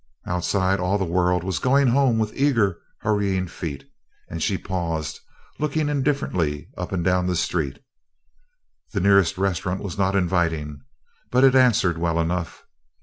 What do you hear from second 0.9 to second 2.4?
the world was going home with